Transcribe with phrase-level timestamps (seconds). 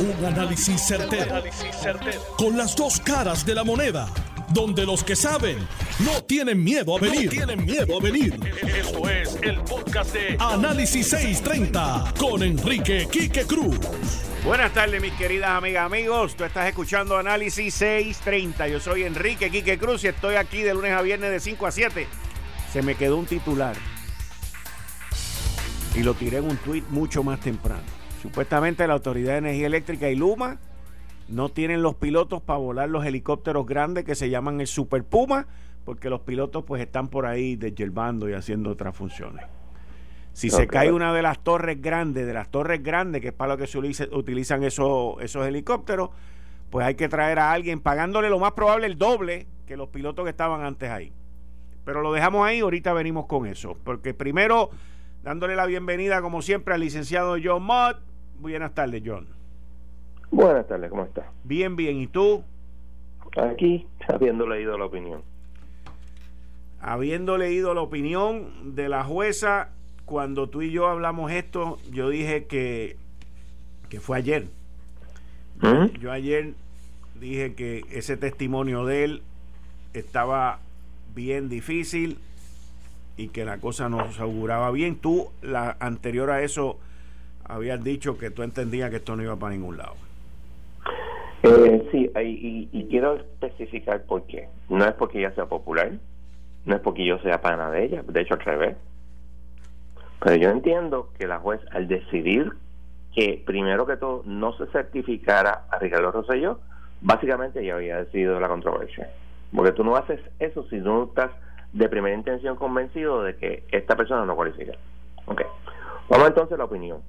[0.00, 1.42] Un análisis certero,
[2.36, 4.08] Con las dos caras de la moneda.
[4.50, 5.58] Donde los que saben
[5.98, 7.28] no tienen miedo a venir.
[7.28, 8.38] tienen miedo a venir.
[8.62, 13.76] Esto es el podcast de Análisis 630 con Enrique Quique Cruz.
[14.44, 16.36] Buenas tardes, mis queridas amigas, amigos.
[16.36, 18.68] Tú estás escuchando Análisis 630.
[18.68, 21.72] Yo soy Enrique Quique Cruz y estoy aquí de lunes a viernes de 5 a
[21.72, 22.06] 7.
[22.72, 23.74] Se me quedó un titular
[25.96, 27.97] y lo tiré en un tweet mucho más temprano.
[28.22, 30.58] Supuestamente la Autoridad de Energía Eléctrica y Luma
[31.28, 35.46] no tienen los pilotos para volar los helicópteros grandes que se llaman el Super Puma,
[35.84, 39.44] porque los pilotos pues están por ahí desyerbando y haciendo otras funciones.
[40.32, 43.54] Si se cae una de las torres grandes, de las torres grandes, que es para
[43.54, 46.10] lo que se utilizan esos, esos helicópteros,
[46.70, 50.24] pues hay que traer a alguien pagándole lo más probable el doble que los pilotos
[50.24, 51.12] que estaban antes ahí.
[51.84, 53.76] Pero lo dejamos ahí, ahorita venimos con eso.
[53.82, 54.70] Porque primero,
[55.22, 58.07] dándole la bienvenida como siempre al licenciado John Mott.
[58.38, 59.26] Buenas tardes, John.
[60.30, 61.26] Buenas tardes, ¿cómo estás?
[61.44, 61.96] Bien, bien.
[61.98, 62.44] ¿Y tú?
[63.36, 65.22] Aquí, habiendo leído la opinión.
[66.80, 69.70] Habiendo leído la opinión de la jueza,
[70.04, 72.96] cuando tú y yo hablamos esto, yo dije que,
[73.88, 74.46] que fue ayer.
[75.60, 75.98] ¿Mm?
[75.98, 76.54] Yo ayer
[77.18, 79.22] dije que ese testimonio de él
[79.92, 80.60] estaba
[81.14, 82.18] bien difícil
[83.16, 84.96] y que la cosa no se auguraba bien.
[84.96, 86.78] Tú, la anterior a eso,
[87.48, 89.94] habías dicho que tú entendías que esto no iba para ningún lado.
[91.42, 94.48] Eh, sí, y, y, quiero especificar por qué.
[94.68, 95.92] No es porque ella sea popular,
[96.64, 98.76] no es porque yo sea pana de ella, de hecho al revés.
[100.20, 102.52] Pero yo entiendo que la juez, al decidir
[103.14, 106.58] que primero que todo no se certificara a Ricardo Rosselló,
[107.00, 109.08] básicamente ya había decidido la controversia.
[109.54, 111.30] Porque tú no haces eso si no estás
[111.72, 114.72] de primera intención convencido de que esta persona no cualifica.
[115.26, 115.42] Ok.
[116.08, 117.00] Vamos entonces a la opinión.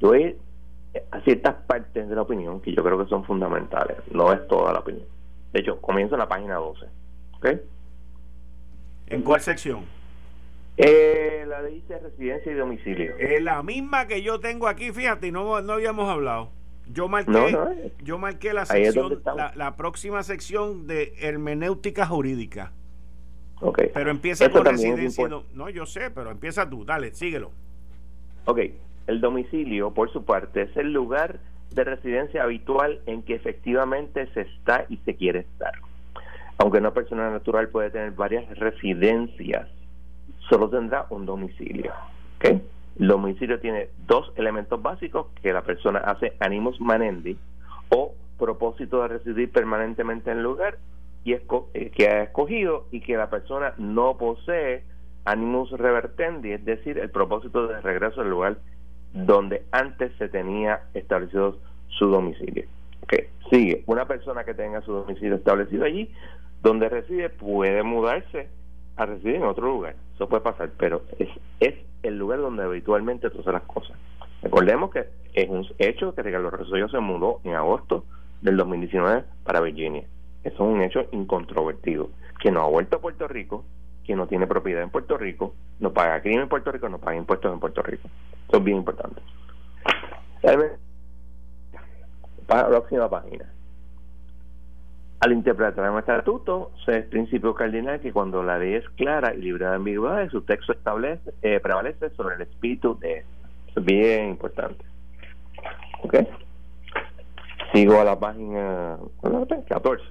[0.00, 0.36] Yo voy
[1.10, 3.98] a ciertas partes de la opinión que yo creo que son fundamentales.
[4.10, 5.06] No es toda la opinión.
[5.52, 6.86] De hecho, comienzo en la página 12.
[7.36, 7.46] ¿Ok?
[9.08, 9.84] ¿En cuál sección?
[10.76, 13.16] Eh, la dice residencia y domicilio.
[13.16, 16.50] Es la misma que yo tengo aquí, fíjate, no, no habíamos hablado.
[16.92, 19.20] Yo marqué, yo marqué la sección,
[19.54, 22.72] la, próxima sección de hermenéutica jurídica.
[23.60, 23.90] Okay.
[23.92, 25.28] Pero empieza con residencia.
[25.54, 27.50] No, yo sé, pero empieza tú, dale, síguelo.
[28.44, 28.60] Ok,
[29.06, 31.38] el domicilio, por su parte, es el lugar
[31.72, 35.72] de residencia habitual en que efectivamente se está y se quiere estar.
[36.58, 39.68] Aunque una persona natural puede tener varias residencias,
[40.48, 41.92] solo tendrá un domicilio.
[42.40, 47.36] El domicilio tiene dos elementos básicos que la persona hace animus manendi
[47.90, 50.78] o propósito de residir permanentemente en el lugar
[51.24, 54.84] y eh, que ha escogido y que la persona no posee
[55.24, 58.58] animus revertendi, es decir, el propósito de regreso al lugar
[59.12, 61.58] donde antes se tenía establecido
[61.88, 62.64] su domicilio.
[63.02, 63.28] Okay.
[63.50, 66.12] Sigue, una persona que tenga su domicilio establecido allí,
[66.62, 68.48] donde reside, puede mudarse
[68.96, 69.94] a residir en otro lugar.
[70.14, 71.28] Eso puede pasar, pero es,
[71.60, 73.96] es el lugar donde habitualmente haces las cosas.
[74.42, 78.04] Recordemos que es un hecho que Ricardo Rosselló se mudó en agosto
[78.40, 80.04] del 2019 para Virginia.
[80.44, 82.10] Eso es un hecho incontrovertido.
[82.40, 83.64] Que no ha vuelto a Puerto Rico,
[84.06, 87.16] que no tiene propiedad en Puerto Rico, no paga crimen en Puerto Rico, no paga
[87.16, 88.08] impuestos en Puerto Rico.
[88.48, 89.20] Eso es bien importante.
[92.46, 93.52] Próxima página.
[95.18, 99.38] Al interpretar un estatuto, se es principio cardinal que cuando la ley es clara y
[99.38, 103.24] libre de ambigüedades, su texto establece eh, prevalece sobre el espíritu de
[103.68, 104.84] Eso es bien importante.
[106.02, 106.16] ¿Ok?
[107.72, 108.98] Sigo a la página
[109.68, 110.04] 14,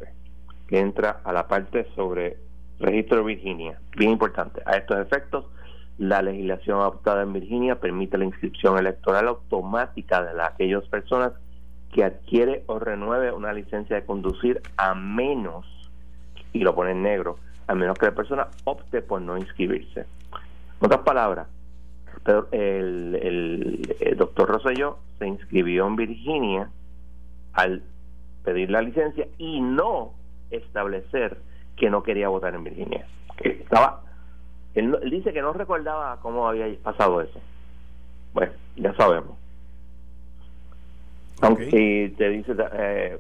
[0.67, 2.44] que entra a la parte sobre
[2.79, 3.79] registro de Virginia.
[3.97, 4.61] Bien importante.
[4.65, 5.45] A estos efectos,
[5.97, 11.33] la legislación adoptada en Virginia permite la inscripción electoral automática de aquellas personas
[11.93, 15.65] que adquiere o renueve una licencia de conducir a menos,
[16.51, 17.37] y lo pone en negro,
[17.67, 20.01] a menos que la persona opte por no inscribirse.
[20.01, 21.47] En otras palabras,
[22.51, 23.15] el,
[24.01, 26.69] el, doctor Rosselló se inscribió en Virginia
[27.53, 27.83] al
[28.43, 30.13] pedir la licencia y no
[30.51, 31.37] establecer
[31.75, 33.05] que no quería votar en Virginia.
[33.39, 34.01] estaba,
[34.73, 37.39] él dice que no recordaba cómo había pasado eso.
[38.33, 39.37] Bueno, ya sabemos.
[41.41, 43.17] Aunque te dice eh,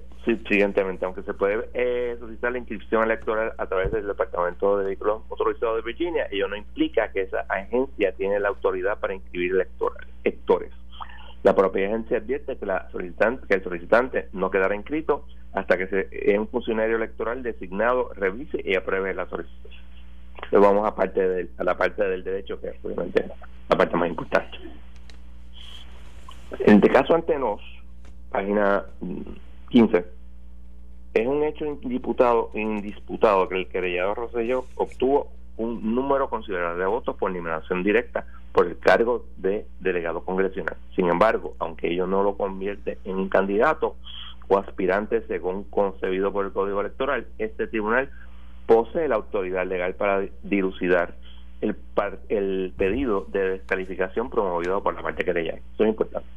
[0.47, 5.23] siguientemente, aunque se puede eh, solicitar la inscripción electoral a través del Departamento de Vehículos
[5.29, 10.71] Motorizados de Virginia, ello no implica que esa agencia tiene la autoridad para inscribir electores.
[11.45, 15.85] La propia agencia advierte que, la solicitante, que el solicitante no quedará inscrito hasta que
[15.85, 19.69] se, un funcionario electoral designado revise y apruebe la solicitud.
[20.33, 23.27] Entonces vamos a, parte a la parte del derecho, que es obviamente
[23.69, 24.57] la parte más importante.
[26.61, 27.61] En este caso ante nos,
[28.31, 28.83] página
[29.69, 30.03] 15,
[31.13, 32.49] es un hecho indisputado,
[33.49, 38.25] que el querellado Rosselló obtuvo un número considerable de votos por eliminación directa
[38.55, 40.77] por el cargo de delegado congresional.
[40.95, 43.97] Sin embargo, aunque ello no lo convierte en un candidato
[44.47, 48.09] o aspirante según concebido por el Código Electoral, este tribunal
[48.65, 51.15] posee la autoridad legal para dilucidar
[51.59, 51.75] el,
[52.29, 55.61] el pedido de descalificación promovido por la parte querellante.
[55.73, 56.29] Eso es importante.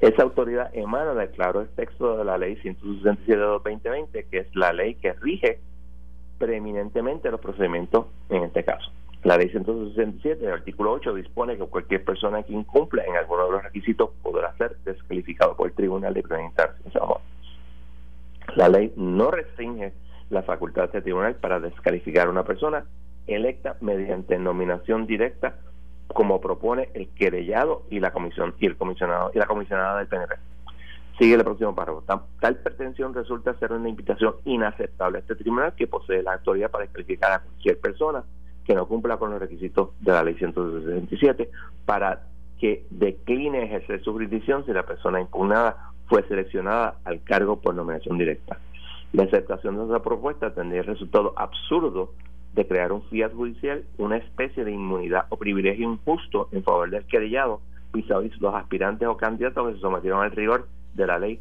[0.00, 4.72] Esa autoridad emana del claro texto de la ley 167 de 2020, que es la
[4.72, 5.60] ley que rige
[6.38, 8.90] preeminentemente los procedimientos en este caso.
[9.22, 13.52] La ley 167, el artículo 8, dispone que cualquier persona que incumple en alguno de
[13.52, 16.90] los requisitos podrá ser descalificado por el tribunal de instancia.
[18.56, 19.92] La ley no restringe
[20.30, 22.84] la facultad de este tribunal para descalificar a una persona
[23.26, 25.56] electa mediante nominación directa
[26.08, 30.34] como propone el querellado y la comisión y el comisionado y la comisionada del PNP.
[31.18, 32.02] Sigue el próximo párrafo.
[32.40, 36.84] Tal, pretensión resulta ser una invitación inaceptable a este tribunal que posee la autoridad para
[36.84, 38.24] descalificar a cualquier persona
[38.70, 41.50] que no cumpla con los requisitos de la ley 167
[41.86, 42.22] para
[42.60, 48.16] que decline ejercer su jurisdicción si la persona impugnada fue seleccionada al cargo por nominación
[48.16, 48.58] directa.
[49.12, 52.12] La aceptación de esa propuesta tendría el resultado absurdo
[52.54, 57.04] de crear un fiat judicial, una especie de inmunidad o privilegio injusto en favor del
[57.06, 57.62] querellado
[57.92, 58.06] vis
[58.38, 61.40] los aspirantes o candidatos que se sometieron al rigor de la ley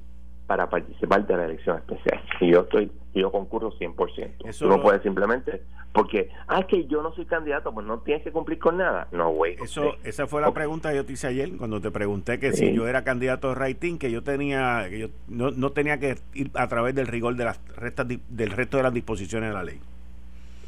[0.50, 2.20] para participar de la elección especial.
[2.42, 4.48] Y yo estoy, yo concurro 100%.
[4.48, 5.62] Eso Tú no puedes simplemente,
[5.94, 9.08] porque, ah, que yo no soy candidato, pues no tienes que cumplir con nada.
[9.12, 9.58] No, güey.
[9.62, 12.74] Eso, esa fue la pregunta que yo te hice ayer, cuando te pregunté que si
[12.74, 16.50] yo era candidato de rating, que yo tenía, que yo no, no tenía que ir
[16.56, 19.80] a través del rigor de las restas, del resto de las disposiciones de la ley.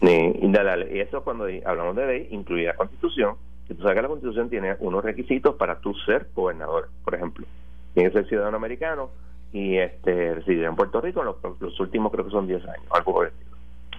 [0.01, 3.35] Y, eso cuando hablamos de ley, incluye la constitución,
[3.67, 7.47] que tú sabes que la constitución tiene unos requisitos para tú ser gobernador, por ejemplo.
[7.95, 9.09] Tienes que ser ciudadano americano,
[9.53, 13.13] y este residir en Puerto Rico los, los últimos creo que son 10 años, algo
[13.13, 13.31] por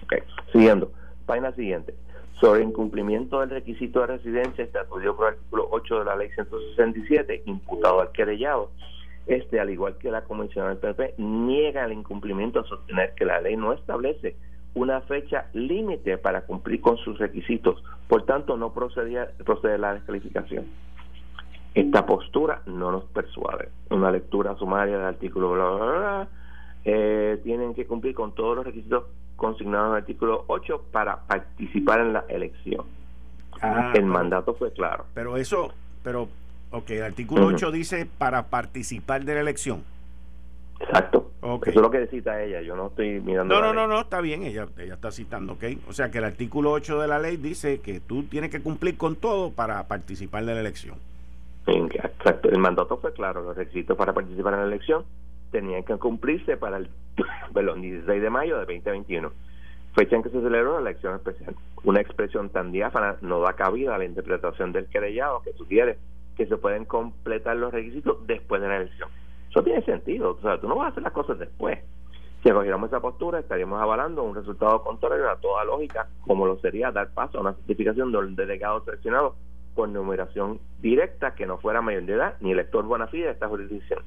[0.03, 0.19] Okay.
[0.51, 0.91] Siguiendo,
[1.25, 1.95] página siguiente.
[2.41, 7.43] Sobre incumplimiento del requisito de residencia estatuido por el artículo 8 de la ley 167,
[7.45, 8.69] imputado al querellado,
[9.27, 13.39] este, al igual que la Comisión del PP, niega el incumplimiento a sostener que la
[13.39, 14.35] ley no establece
[14.73, 20.65] una fecha límite para cumplir con sus requisitos, por tanto no procedía, procede la descalificación.
[21.73, 23.69] Esta postura no nos persuade.
[23.89, 26.27] Una lectura sumaria del artículo bla, bla, bla,
[26.85, 29.05] eh, tienen que cumplir con todos los requisitos
[29.35, 32.85] consignados en el artículo 8 para participar en la elección.
[33.61, 35.05] Ah, el mandato fue claro.
[35.13, 35.73] Pero eso,
[36.03, 36.27] pero,
[36.71, 39.83] ok, el artículo 8 dice para participar de la elección.
[40.79, 41.31] Exacto.
[41.43, 43.53] Eso es lo que cita ella, yo no estoy mirando.
[43.53, 45.63] No, no, no, no, está bien, ella, ella está citando, ok.
[45.89, 48.97] O sea que el artículo 8 de la ley dice que tú tienes que cumplir
[48.97, 50.95] con todo para participar de la elección.
[51.65, 55.05] Exacto, el mandato fue claro, los requisitos para participar en la elección
[55.51, 56.89] tenían que cumplirse para el
[57.81, 59.31] 16 de mayo de 2021,
[59.93, 61.55] fecha en que se celebró la elección especial.
[61.83, 65.97] Una expresión tan diáfana no da cabida a la interpretación del querellado que sugiere
[66.35, 69.09] que se pueden completar los requisitos después de la elección.
[69.49, 71.79] Eso tiene sentido, o sea, tú no vas a hacer las cosas después.
[72.41, 76.91] Si acogiéramos esa postura, estaríamos avalando un resultado contrario a toda lógica, como lo sería
[76.91, 79.35] dar paso a una certificación del delegado seleccionado
[79.75, 83.47] por numeración directa que no fuera mayor de edad ni elector buena fide de esta
[83.47, 83.99] jurisdicción.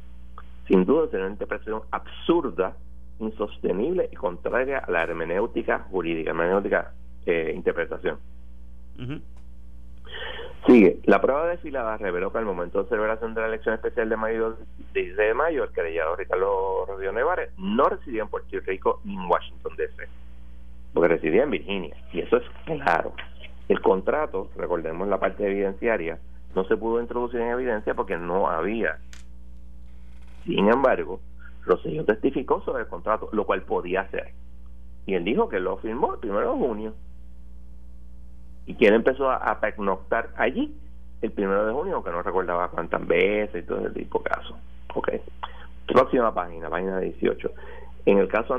[0.66, 2.76] Sin duda sería una interpretación absurda,
[3.18, 6.92] insostenible y contraria a la hermenéutica jurídica, hermenéutica
[7.25, 8.18] eh, interpretación.
[10.66, 14.16] Sigue, la prueba desfilada reveló que al momento de celebración de la elección especial de
[14.16, 14.56] mayo,
[14.94, 19.30] 16 de mayo, el querellado Ricardo Rodríguez Nevares no residía en Puerto Rico ni en
[19.30, 20.08] Washington DC,
[20.92, 23.12] porque residía en Virginia, y eso es claro.
[23.68, 26.18] El contrato, recordemos la parte evidenciaria,
[26.54, 28.99] no se pudo introducir en evidencia porque no había.
[30.44, 31.20] Sin embargo,
[31.64, 34.30] Rosselló testificó sobre el contrato, lo cual podía hacer.
[35.04, 36.94] Y él dijo que lo firmó el primero de junio.
[38.66, 40.75] ¿Y quién empezó a, pernoctar allí?
[41.23, 44.56] El primero de junio, que no recordaba cuántas veces y todo ese tipo de casos.
[44.94, 45.11] Ok.
[45.87, 47.50] Próxima página, página 18.
[48.06, 48.56] En el caso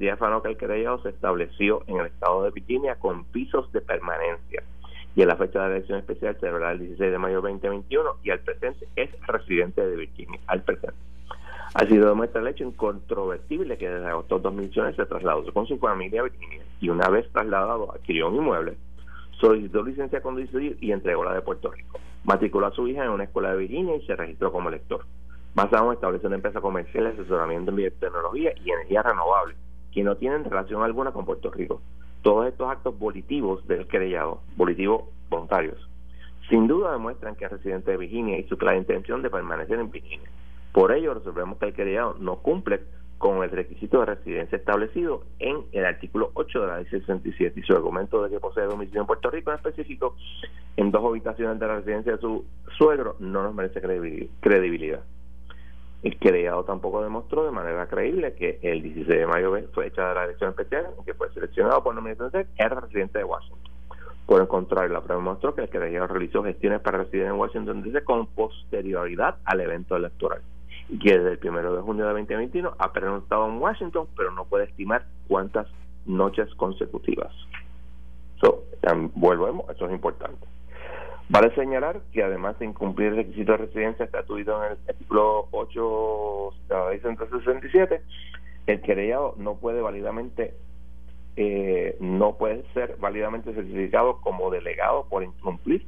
[0.00, 4.64] diáfano que el querellado se estableció en el estado de Virginia con pisos de permanencia
[5.14, 7.50] y en la fecha de la elección especial se celebrará el 16 de mayo de
[7.50, 10.98] 2021 y al presente es residente de Virginia, al presente.
[11.74, 15.78] Ha sido demuestra el hecho incontrovertible que desde agosto de 2019 se trasladó con su
[15.78, 18.76] familia a Virginia y una vez trasladado adquirió un inmueble,
[19.40, 22.00] solicitó licencia con conducir y entregó la de Puerto Rico.
[22.24, 25.04] Matriculó a su hija en una escuela de Virginia y se registró como lector.
[25.54, 29.56] Más aún, establece una empresa comercial de asesoramiento en biotecnología y energía renovable,
[29.92, 31.82] que no tienen relación alguna con Puerto Rico.
[32.22, 35.88] Todos estos actos volitivos del querellado, volitivos voluntarios,
[36.48, 39.90] sin duda demuestran que es residente de Virginia y su clara intención de permanecer en
[39.90, 40.28] Virginia.
[40.72, 42.80] Por ello, resolvemos que el querellado no cumple
[43.18, 47.62] con el requisito de residencia establecido en el artículo 8 de la ley 67 y
[47.64, 50.16] su argumento de que posee domicilio en Puerto Rico en específico
[50.76, 52.46] en dos habitaciones de la residencia de su
[52.78, 53.80] suegro no nos merece
[54.40, 55.02] credibilidad.
[56.02, 60.14] El querellado tampoco demostró de manera creíble que el 16 de mayo fue hecha de
[60.14, 63.70] la elección especial en que fue seleccionado por nominación era residente de Washington.
[64.24, 67.82] Por el contrario, la prueba demostró que el querellado realizó gestiones para residir en Washington
[67.82, 70.40] DC con posterioridad al evento electoral
[70.88, 74.44] y que desde el 1 de junio de 2021 ha permanecido en Washington, pero no
[74.44, 75.66] puede estimar cuántas
[76.06, 77.32] noches consecutivas.
[79.14, 80.46] Volvemos, eso es importante.
[81.30, 86.50] Vale señalar que además de incumplir el requisito de residencia estatuido en el artículo 8
[86.68, 88.02] de la ley 167,
[88.66, 90.54] el querellado no puede válidamente
[91.36, 95.86] eh, no puede ser válidamente certificado como delegado por incumplir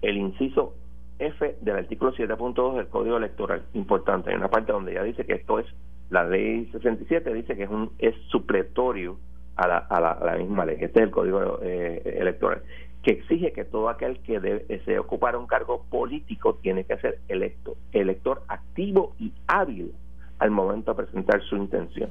[0.00, 0.72] el inciso
[1.18, 3.62] F del artículo 7.2 del Código Electoral.
[3.74, 5.66] Importante, hay una parte donde ya dice que esto es,
[6.08, 9.18] la ley 67 dice que es un es supletorio
[9.56, 10.76] a la, a la, misma ley.
[10.80, 12.62] Este es el Código eh, Electoral,
[13.02, 17.76] que exige que todo aquel que desee ocupar un cargo político tiene que ser electo,
[17.92, 19.94] elector activo y hábil
[20.38, 22.10] al momento de presentar su intención.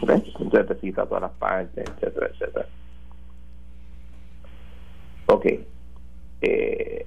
[0.00, 2.66] Entonces necesita todas las partes, etcétera, etcétera.
[5.26, 5.46] Ok.
[6.42, 7.06] Eh,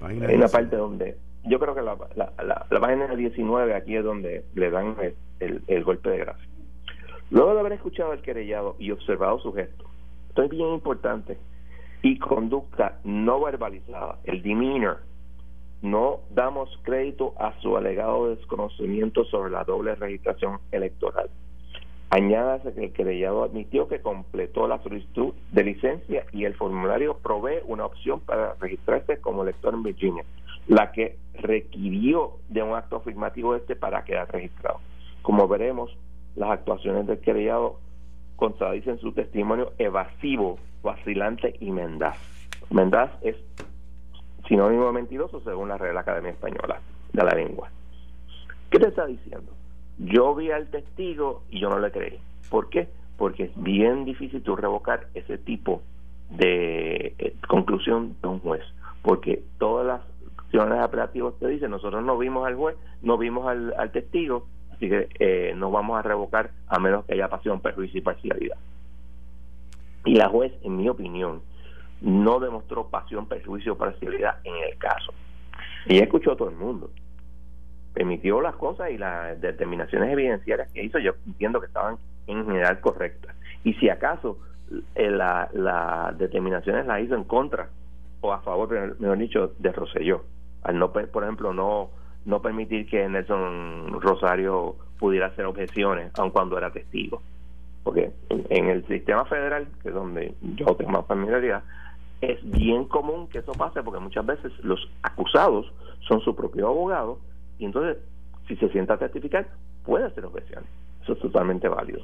[0.00, 4.44] hay una parte donde yo creo que la, la, la, página 19 aquí es donde
[4.54, 4.96] le dan
[5.40, 6.48] el, el, golpe de gracia.
[7.30, 9.84] Luego de haber escuchado al querellado y observado su gesto,
[10.28, 11.38] esto es bien importante,
[12.02, 14.98] y conducta no verbalizada, el demeanor,
[15.82, 21.30] no damos crédito a su alegado desconocimiento sobre la doble registración electoral.
[22.10, 27.60] Añádase que el querellado admitió que completó la solicitud de licencia y el formulario provee
[27.66, 30.24] una opción para registrarse como elector en Virginia,
[30.68, 34.80] la que requirió de un acto afirmativo este para quedar registrado.
[35.20, 35.94] Como veremos,
[36.34, 37.78] las actuaciones del querellado
[38.38, 42.16] contradicen su testimonio evasivo, vacilante y mendaz.
[42.70, 43.36] Mendaz es
[44.46, 46.80] sinónimo de mentiroso según la Real Academia Española
[47.12, 47.68] de la Lengua.
[48.70, 49.52] ¿Qué te está diciendo?
[49.98, 52.20] Yo vi al testigo y yo no le creí.
[52.48, 52.88] ¿Por qué?
[53.16, 55.82] Porque es bien difícil tú revocar ese tipo
[56.30, 58.62] de eh, conclusión de un juez,
[59.02, 60.00] porque todas las
[60.36, 64.46] acciones apelativas te dicen, nosotros no vimos al juez, no vimos al, testigo,
[64.78, 68.56] así que eh, no vamos a revocar a menos que haya pasión, perjuicio y parcialidad.
[70.06, 71.42] Y la juez, en mi opinión,
[72.00, 75.12] no demostró pasión, perjuicio o parcialidad en el caso.
[75.86, 76.90] Y escuchó a todo el mundo
[77.98, 82.80] emitió las cosas y las determinaciones evidenciarias que hizo, yo entiendo que estaban en general
[82.80, 83.34] correctas.
[83.64, 84.38] Y si acaso
[84.94, 87.68] eh, las la determinaciones las hizo en contra
[88.20, 90.24] o a favor, mejor dicho, de Roselló,
[90.62, 91.90] al no, por ejemplo, no
[92.24, 97.22] no permitir que Nelson Rosario pudiera hacer objeciones, aun cuando era testigo.
[97.84, 101.62] Porque en, el sistema federal, que es donde yo tengo más familiaridad,
[102.20, 107.18] es bien común que eso pase porque muchas veces los acusados son su propio abogado
[107.58, 107.98] y entonces,
[108.46, 109.46] si se sienta a testificar,
[109.84, 110.68] puede hacer objeciones.
[111.02, 112.00] Eso es totalmente válido.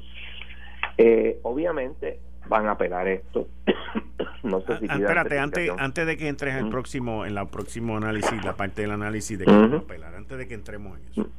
[0.97, 3.47] Eh, obviamente van a apelar esto.
[4.43, 7.45] no sé si ah, Espérate, antes, antes de que entres en el próximo, en la
[7.45, 10.99] próximo análisis, la parte del análisis de que van a apelar, antes de que entremos
[10.99, 11.29] en eso.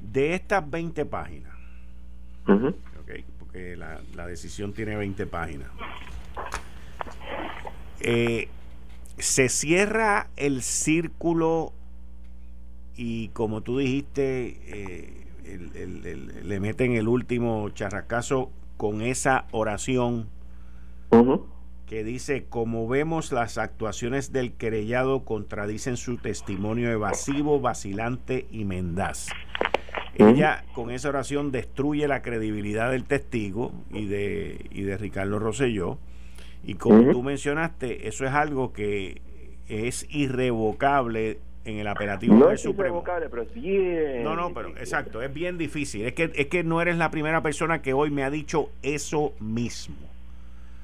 [0.00, 1.52] De estas 20 páginas,
[3.38, 5.68] porque la, la, decisión tiene 20 páginas,
[8.00, 8.48] eh,
[9.18, 11.72] se cierra el círculo
[12.96, 15.24] y como tú dijiste, eh,
[16.42, 20.28] le meten el último charracazo con esa oración
[21.86, 29.28] que dice, como vemos las actuaciones del querellado contradicen su testimonio evasivo, vacilante y mendaz.
[30.16, 35.98] Ella con esa oración destruye la credibilidad del testigo y de, y de Ricardo Rosselló.
[36.64, 39.20] Y como tú mencionaste, eso es algo que
[39.68, 43.02] es irrevocable en el apelativo no es Supremo.
[43.04, 46.06] pero es bien no, no, pero exacto, es bien difícil.
[46.06, 49.32] Es que, es que no eres la primera persona que hoy me ha dicho eso
[49.40, 49.96] mismo.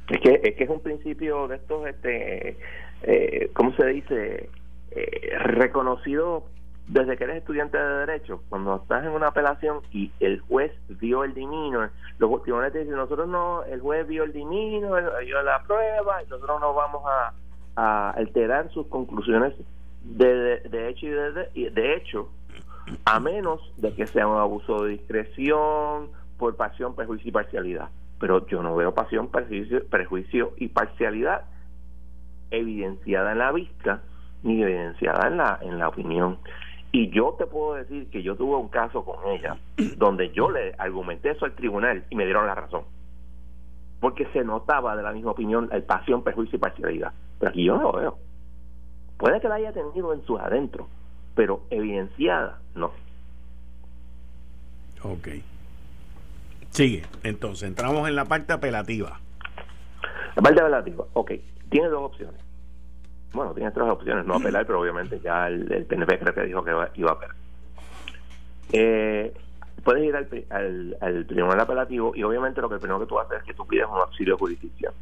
[0.08, 2.56] Es que es, que es un principio de estos, este,
[3.02, 4.48] eh, ¿cómo se dice?
[4.92, 6.44] Eh, reconocido
[6.88, 8.42] desde que eres estudiante de Derecho.
[8.48, 12.96] Cuando estás en una apelación y el juez vio el dimino, los tribunales te dicen,
[12.96, 14.90] nosotros no, el juez vio el dimino,
[15.24, 17.32] vio la prueba, y nosotros no vamos a,
[17.76, 19.54] a alterar sus conclusiones
[20.02, 22.30] de, de, hecho y de, de, hecho
[23.04, 27.88] a menos de que sea un abuso de discreción por pasión, prejuicio y parcialidad.
[28.18, 31.42] Pero yo no veo pasión, prejuicio, prejuicio y parcialidad
[32.50, 34.02] evidenciada en la vista
[34.42, 36.38] ni evidenciada en la, en la opinión.
[36.92, 39.58] Y yo te puedo decir que yo tuve un caso con ella
[39.96, 42.84] donde yo le argumenté eso al tribunal y me dieron la razón.
[44.00, 47.12] Porque se notaba de la misma opinión el pasión, perjuicio y parcialidad.
[47.38, 48.18] Pero aquí yo no lo veo.
[49.20, 50.88] Puede que la haya tenido en sus adentros,
[51.36, 52.90] pero evidenciada no.
[55.02, 55.28] Ok.
[56.70, 57.04] Sigue.
[57.22, 59.20] Entonces, entramos en la parte apelativa.
[60.34, 61.32] La parte apelativa, ok.
[61.68, 62.50] Tiene dos opciones
[63.32, 66.64] bueno, tiene tres opciones, no apelar, pero obviamente ya el, el PNP creo que dijo
[66.64, 67.36] que iba, a apelar.
[68.72, 69.32] Eh,
[69.84, 73.44] puedes ir al, al, tribunal apelativo y obviamente lo que primero que tú haces es
[73.44, 74.92] que tú pides un auxilio de jurisdicción.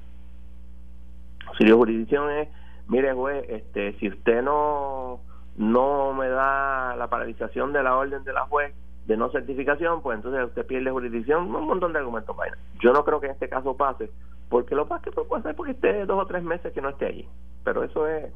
[1.47, 2.49] Auxilio de jurisdicción es,
[2.89, 5.21] mire juez, este, si usted no,
[5.57, 8.75] no me da la paralización de la orden de la juez
[9.07, 12.59] de no certificación, pues entonces usted pierde jurisdicción, un montón de argumentos vaina.
[12.81, 14.11] Yo no creo que en este caso pase,
[14.49, 17.07] porque lo más que puede ser porque esté dos o tres meses que no esté
[17.07, 17.29] allí
[17.65, 18.33] pero eso es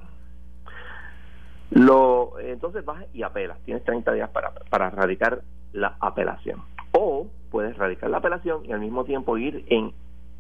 [1.71, 5.41] lo entonces vas y apelas tienes 30 días para, para radicar
[5.73, 6.61] la apelación
[6.93, 9.93] o puedes radicar la apelación y al mismo tiempo ir en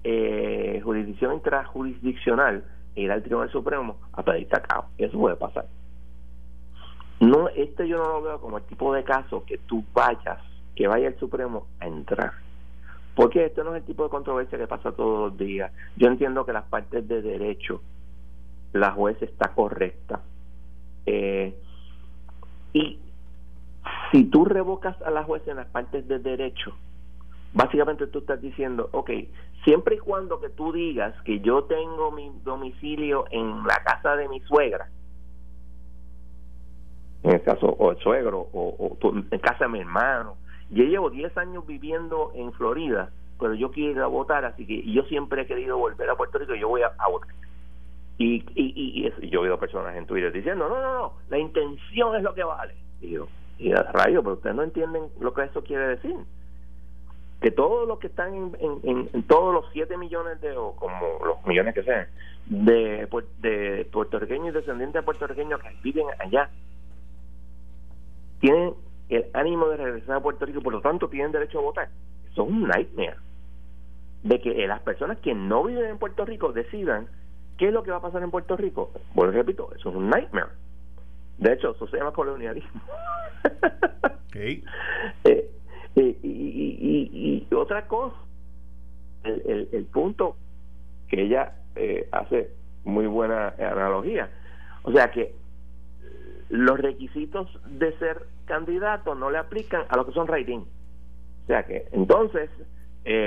[0.05, 5.67] eh, jurisdicción intrajurisdiccional ir al Tribunal Supremo a pedirte acá eso puede pasar.
[7.21, 10.39] No este yo no lo veo como el tipo de caso que tú vayas
[10.75, 12.33] que vaya el Supremo a entrar.
[13.15, 15.71] Porque esto no es el tipo de controversia que pasa todos los días.
[15.97, 17.83] Yo entiendo que las partes de derecho
[18.73, 20.21] la juez está correcta.
[21.05, 21.55] Eh,
[22.73, 22.99] y
[24.11, 26.75] si tú revocas a la juez en las partes de derecho,
[27.53, 29.11] básicamente tú estás diciendo, ok,
[29.65, 34.29] siempre y cuando que tú digas que yo tengo mi domicilio en la casa de
[34.29, 34.89] mi suegra,
[37.23, 40.37] en el caso, o el suegro, o, en casa de mi hermano,
[40.71, 45.43] yo llevo 10 años viviendo en Florida, pero yo quiero votar, así que yo siempre
[45.43, 47.31] he querido volver a Puerto Rico yo voy a votar.
[48.19, 52.15] Y, y, y, yo he oído personas en Twitter diciendo, no, no, no, la intención
[52.17, 52.75] es lo que vale.
[53.01, 53.27] Y yo,
[53.59, 56.17] y a rayo, pero ustedes no entienden lo que eso quiere decir.
[57.43, 58.53] Que todos los que están en,
[58.83, 62.07] en, todos los 7 millones de, o como los millones que sean,
[62.47, 63.09] de,
[63.41, 66.49] de puertorriqueños y descendientes de puertorriqueños que viven allá,
[68.41, 68.75] tienen
[69.09, 71.89] el ánimo de regresar a Puerto Rico y por lo tanto tienen derecho a votar.
[72.31, 73.17] Eso es un nightmare.
[74.23, 77.09] De que las personas que no viven en Puerto Rico decidan
[77.63, 78.91] ¿Qué es lo que va a pasar en Puerto Rico?
[79.15, 80.49] Bueno, repito, eso es un nightmare.
[81.39, 82.83] De hecho, eso se llama colonialismo.
[84.35, 85.52] Eh,
[85.97, 88.17] eh, y, otra cosa,
[89.25, 90.37] el, el, punto
[91.09, 92.51] que ella eh, hace
[92.85, 94.31] muy buena analogía.
[94.83, 95.35] O sea que
[96.49, 100.61] los requisitos de ser candidato no le aplican a los que son rating.
[101.45, 102.51] O sea que entonces,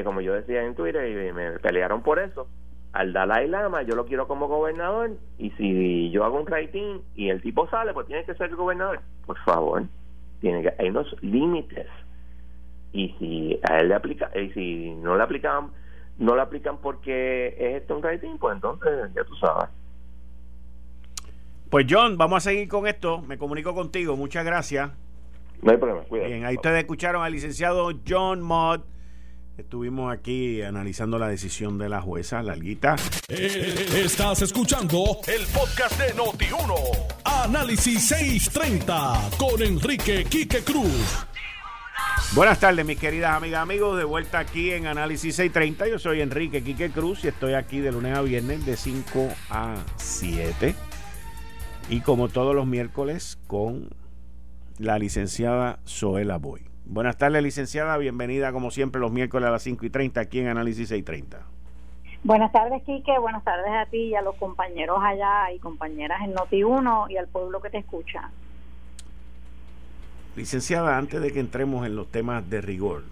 [0.03, 2.47] como yo decía en Twitter, y me pelearon por eso,
[2.95, 7.29] al Dalai Lama yo lo quiero como gobernador y si yo hago un rating y
[7.29, 9.83] el tipo sale pues tiene que ser gobernador por favor
[10.39, 11.87] tiene que hay unos límites
[12.95, 15.71] y si a él le aplica y si no le aplican
[16.17, 19.69] no le aplican porque es este un rating pues entonces ya tú sabes
[21.69, 24.91] pues John vamos a seguir con esto me comunico contigo muchas gracias
[25.61, 26.29] no hay problema cuídate.
[26.29, 28.85] bien ahí ustedes escucharon al licenciado John Mott
[29.57, 32.97] Estuvimos aquí analizando la decisión de la jueza, Larguita.
[33.29, 36.73] Eh, estás escuchando el podcast de Noti1.
[37.23, 41.25] Análisis 630 con Enrique Quique Cruz.
[42.33, 43.97] Buenas tardes, mis queridas amigas, amigos.
[43.97, 45.87] De vuelta aquí en Análisis 630.
[45.87, 49.75] Yo soy Enrique Quique Cruz y estoy aquí de lunes a viernes de 5 a
[49.95, 50.75] 7.
[51.89, 53.89] Y como todos los miércoles, con
[54.79, 56.61] la licenciada Zoela Boy.
[56.83, 57.95] Buenas tardes, licenciada.
[57.97, 61.45] Bienvenida, como siempre, los miércoles a las 5 y 30 aquí en Análisis 630.
[62.23, 63.17] Buenas tardes, Quique.
[63.17, 67.27] Buenas tardes a ti y a los compañeros allá y compañeras en Noti1 y al
[67.27, 68.29] pueblo que te escucha.
[70.35, 73.03] Licenciada, antes de que entremos en los temas de rigor,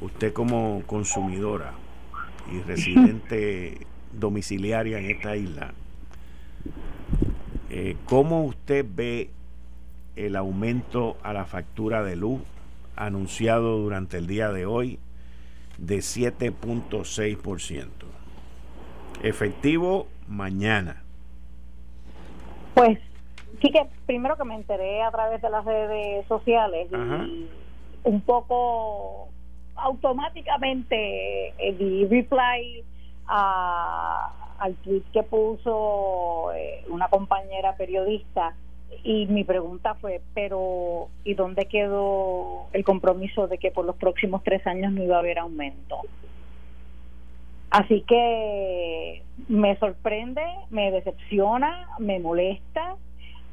[0.00, 1.72] usted como consumidora
[2.52, 5.72] y residente domiciliaria en esta isla,
[7.70, 9.30] eh, ¿cómo usted ve
[10.16, 12.40] el aumento a la factura de luz
[12.96, 14.98] anunciado durante el día de hoy
[15.78, 17.86] de 7.6%.
[19.22, 21.02] Efectivo mañana.
[22.74, 22.98] Pues
[23.60, 27.48] sí que primero que me enteré a través de las redes sociales y
[28.04, 29.28] un poco
[29.76, 32.84] automáticamente eh, di reply
[33.26, 38.54] al tweet que puso eh, una compañera periodista
[39.04, 44.42] y mi pregunta fue, pero ¿y dónde quedó el compromiso de que por los próximos
[44.42, 46.00] tres años no iba a haber aumento?
[47.70, 52.96] Así que me sorprende, me decepciona, me molesta,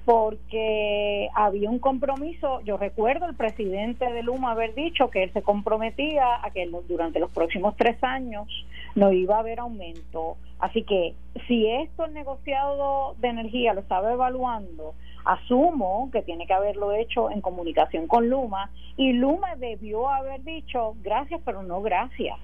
[0.05, 5.41] porque había un compromiso, yo recuerdo el presidente de Luma haber dicho que él se
[5.41, 8.47] comprometía a que durante los próximos tres años
[8.93, 10.37] no iba a haber aumento.
[10.59, 11.15] Así que
[11.47, 14.93] si esto el negociado de energía lo estaba evaluando,
[15.25, 20.95] asumo que tiene que haberlo hecho en comunicación con Luma y Luma debió haber dicho
[21.01, 22.37] gracias pero no gracias.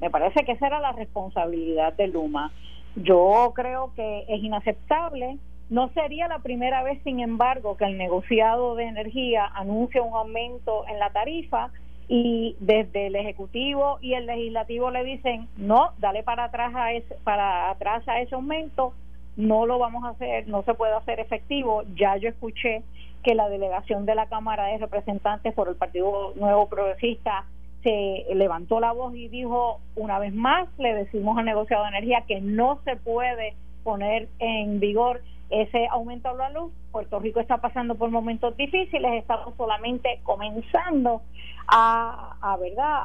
[0.00, 2.50] Me parece que esa era la responsabilidad de Luma.
[2.96, 5.38] Yo creo que es inaceptable.
[5.70, 10.84] No sería la primera vez, sin embargo, que el negociado de energía anuncia un aumento
[10.88, 11.70] en la tarifa
[12.08, 17.14] y desde el ejecutivo y el legislativo le dicen no, dale para atrás a ese,
[17.22, 18.94] para atrás a ese aumento,
[19.36, 21.84] no lo vamos a hacer, no se puede hacer efectivo.
[21.94, 22.82] Ya yo escuché
[23.22, 27.44] que la delegación de la Cámara de Representantes por el Partido Nuevo Progresista
[27.84, 32.24] se levantó la voz y dijo una vez más, le decimos al negociado de energía
[32.26, 36.72] que no se puede poner en vigor ese aumento a la luz.
[36.92, 41.22] Puerto Rico está pasando por momentos difíciles, estamos solamente comenzando
[41.68, 43.02] a, verdad,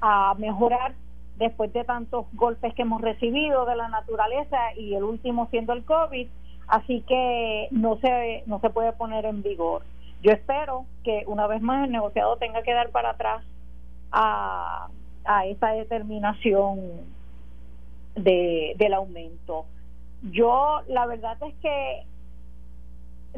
[0.00, 0.94] a mejorar
[1.36, 5.84] después de tantos golpes que hemos recibido de la naturaleza y el último siendo el
[5.84, 6.28] COVID,
[6.68, 9.82] así que no se no se puede poner en vigor.
[10.22, 13.44] Yo espero que una vez más el negociado tenga que dar para atrás
[14.12, 14.88] a,
[15.24, 16.80] a esa determinación
[18.16, 19.66] de, del aumento.
[20.22, 22.02] Yo, la verdad es que,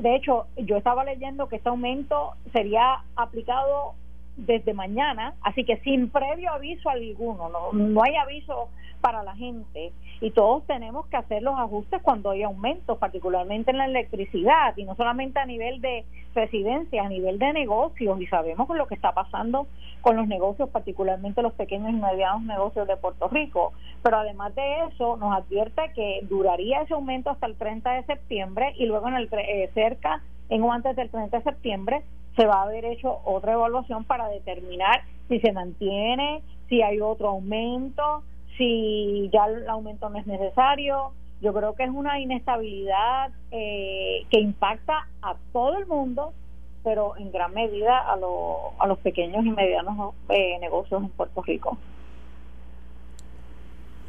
[0.00, 3.94] de hecho, yo estaba leyendo que este aumento sería aplicado
[4.36, 8.68] desde mañana, así que sin previo aviso alguno, no, no hay aviso
[9.00, 9.92] para la gente.
[10.20, 14.84] Y todos tenemos que hacer los ajustes cuando hay aumentos, particularmente en la electricidad y
[14.84, 19.12] no solamente a nivel de residencias, a nivel de negocios y sabemos lo que está
[19.12, 19.66] pasando
[20.00, 24.84] con los negocios, particularmente los pequeños y medianos negocios de Puerto Rico, pero además de
[24.84, 29.14] eso nos advierte que duraría ese aumento hasta el 30 de septiembre y luego en
[29.14, 32.02] el eh, cerca en o antes del 30 de septiembre
[32.36, 37.28] se va a haber hecho otra evaluación para determinar si se mantiene, si hay otro
[37.28, 38.22] aumento,
[38.58, 41.12] si ya el aumento no es necesario.
[41.40, 46.34] Yo creo que es una inestabilidad eh, que impacta a todo el mundo,
[46.82, 51.78] pero en gran medida a, a los pequeños y medianos eh, negocios en Puerto Rico.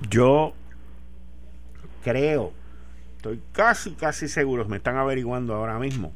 [0.10, 0.54] Yo
[2.04, 2.52] creo,
[3.18, 6.12] estoy casi, casi seguro, me están averiguando ahora mismo,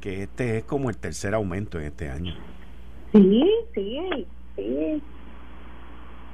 [0.00, 2.34] que este es como el tercer aumento en este año.
[3.12, 5.02] Sí, sí, sí.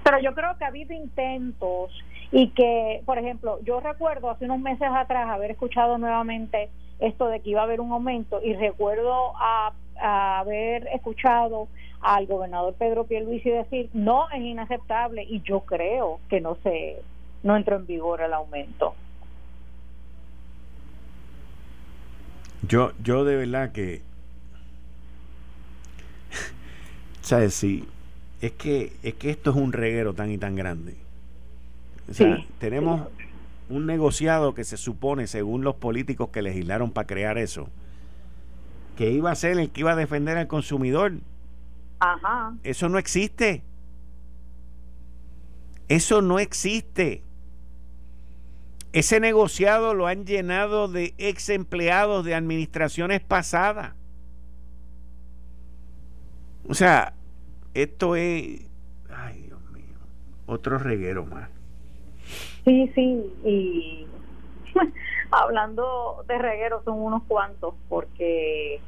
[0.05, 1.91] Pero yo creo que ha habido intentos
[2.31, 6.69] y que, por ejemplo, yo recuerdo hace unos meses atrás haber escuchado nuevamente
[7.01, 11.69] esto de que iba a haber un aumento y recuerdo a, haber escuchado
[12.01, 17.01] al gobernador Pedro Pierluisi decir no es inaceptable y yo creo que no se
[17.45, 18.97] no entró en vigor el aumento.
[22.63, 24.03] Yo yo de verdad que
[27.23, 27.89] sabes si
[28.45, 30.97] es que, es que esto es un reguero tan y tan grande.
[32.11, 33.09] O sea, tenemos
[33.71, 37.71] un negociado que se supone, según los políticos que legislaron para crear eso,
[38.99, 41.15] que iba a ser el que iba a defender al consumidor.
[42.01, 42.53] Ajá.
[42.65, 43.63] Eso no existe.
[45.89, 47.23] Eso no existe.
[48.93, 53.95] Ese negociado lo han llenado de ex empleados de administraciones pasadas.
[56.69, 57.15] O sea,
[57.75, 58.67] esto es,
[59.11, 59.99] ay Dios mío,
[60.47, 61.51] otro reguero más.
[62.65, 64.07] Sí, sí, y
[65.31, 68.81] hablando de regueros son unos cuantos, porque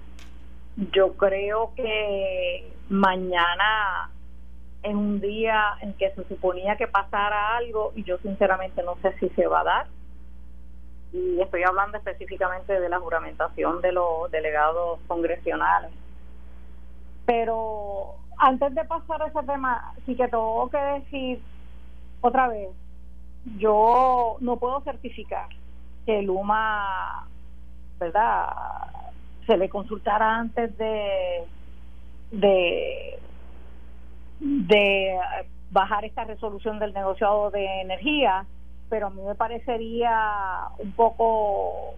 [0.93, 4.11] yo creo que mañana
[4.83, 9.15] es un día en que se suponía que pasara algo y yo sinceramente no sé
[9.19, 9.87] si se va a dar.
[11.13, 15.91] Y estoy hablando específicamente de la juramentación de los delegados congresionales.
[17.25, 21.43] Pero antes de pasar a ese tema, sí que tengo que decir
[22.21, 22.71] otra vez,
[23.59, 25.49] yo no puedo certificar
[26.05, 27.27] que Luma,
[27.99, 28.49] ¿verdad?
[29.47, 31.45] Se le consultara antes de
[32.31, 33.19] de
[34.41, 35.19] de
[35.71, 38.47] bajar esta resolución del negociado de energía,
[38.89, 41.95] pero a mí me parecería un poco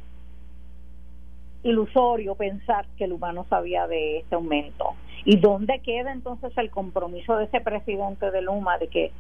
[1.63, 4.95] ilusorio pensar que Luma no sabía de este aumento.
[5.25, 9.13] ¿Y dónde queda entonces el compromiso de ese presidente de Luma de que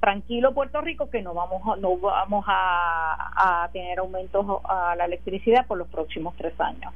[0.00, 5.66] tranquilo Puerto Rico que no vamos a, no vamos a, tener aumentos a la electricidad
[5.66, 6.92] por los próximos tres años?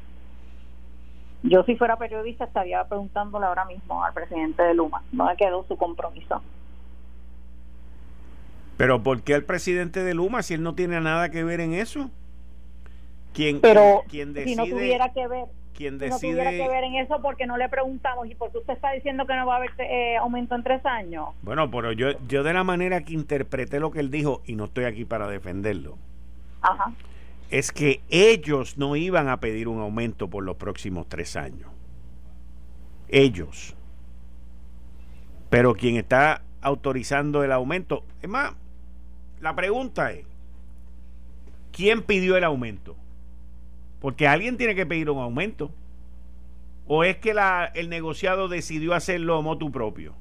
[1.43, 5.77] Yo si fuera periodista estaría preguntándole ahora mismo al presidente de Luma, ¿dónde quedó su
[5.77, 6.43] compromiso?
[8.79, 11.75] Pero ¿por qué el presidente de Luma si él no tiene nada que ver en
[11.75, 12.11] eso?
[13.35, 16.95] ¿Quién, Pero decide, si no tuviera que ver, quien decide, no tuviera que ver en
[16.95, 19.73] eso porque no le preguntamos y porque usted está diciendo que no va a haber
[19.79, 21.29] eh, aumento en tres años.
[21.43, 24.65] Bueno, pero yo, yo de la manera que interpreté lo que él dijo y no
[24.65, 25.99] estoy aquí para defenderlo.
[26.63, 26.93] Ajá.
[27.51, 31.71] Es que ellos no iban a pedir un aumento por los próximos tres años.
[33.09, 33.77] Ellos.
[35.51, 38.55] Pero quien está autorizando el aumento, es más,
[39.41, 40.27] la pregunta es,
[41.71, 42.97] ¿quién pidió el aumento?
[44.05, 45.71] Porque alguien tiene que pedir un aumento.
[46.87, 50.13] ¿O es que la, el negociado decidió hacerlo a motu propio?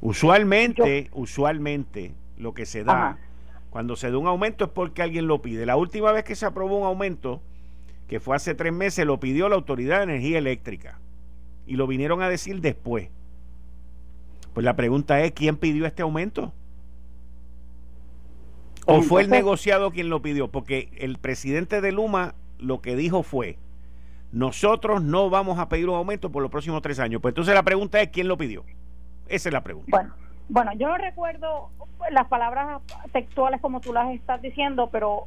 [0.00, 3.18] Usualmente, usualmente, lo que se da
[3.70, 5.66] cuando se da un aumento es porque alguien lo pide.
[5.66, 7.42] La última vez que se aprobó un aumento,
[8.06, 11.00] que fue hace tres meses, lo pidió la Autoridad de Energía Eléctrica.
[11.66, 13.08] Y lo vinieron a decir después.
[14.54, 16.52] Pues la pregunta es, ¿quién pidió este aumento?
[18.86, 20.48] ¿O fue el negociado quien lo pidió?
[20.48, 23.58] Porque el presidente de Luma lo que dijo fue,
[24.32, 27.20] nosotros no vamos a pedir un aumento por los próximos tres años.
[27.20, 28.64] Pues entonces la pregunta es, ¿quién lo pidió?
[29.28, 29.90] Esa es la pregunta.
[29.90, 30.14] Bueno,
[30.48, 31.70] bueno yo no recuerdo
[32.10, 32.80] las palabras
[33.12, 35.26] textuales como tú las estás diciendo, pero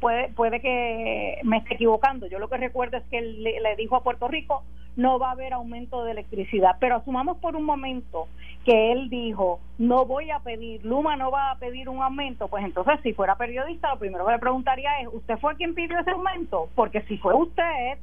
[0.00, 2.26] puede, puede que me esté equivocando.
[2.26, 4.64] Yo lo que recuerdo es que él le dijo a Puerto Rico,
[4.96, 6.76] no va a haber aumento de electricidad.
[6.80, 8.28] Pero asumamos por un momento
[8.64, 12.64] que él dijo, no voy a pedir, Luma no va a pedir un aumento, pues
[12.64, 16.10] entonces si fuera periodista, lo primero que le preguntaría es, ¿usted fue quien pidió ese
[16.10, 16.68] aumento?
[16.74, 17.98] Porque si fue usted,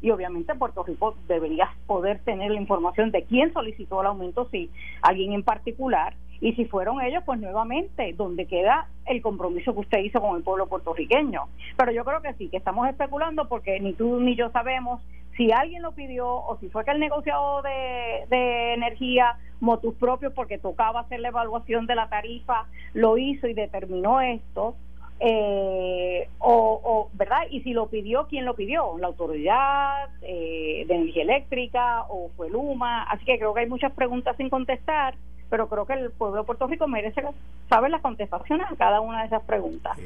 [0.00, 4.70] y obviamente Puerto Rico debería poder tener la información de quién solicitó el aumento, si
[5.00, 9.98] alguien en particular, y si fueron ellos, pues nuevamente, donde queda el compromiso que usted
[10.00, 11.42] hizo con el pueblo puertorriqueño.
[11.76, 15.00] Pero yo creo que sí, que estamos especulando porque ni tú ni yo sabemos
[15.36, 20.32] si alguien lo pidió o si fue que el negociado de, de energía, motus propios,
[20.34, 24.76] porque tocaba hacer la evaluación de la tarifa, lo hizo y determinó esto.
[25.24, 31.22] Eh, o, verdad y si lo pidió quién lo pidió la autoridad eh, de energía
[31.22, 35.14] eléctrica o fue Luma así que creo que hay muchas preguntas sin contestar
[35.48, 37.22] pero creo que el pueblo de Puerto Rico merece
[37.68, 39.98] saber las contestaciones a cada una de esas preguntas.